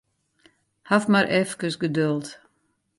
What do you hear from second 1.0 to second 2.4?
mar efkes geduld.